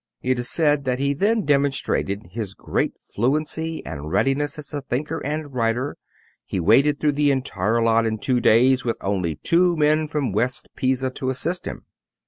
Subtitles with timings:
[0.23, 5.23] It is said that he then demonstrated his great fluency and readiness as a thinker
[5.23, 5.95] and writer.
[6.43, 10.69] He waded through the entire lot in two days with only two men from West
[10.75, 11.83] Pisa to assist him.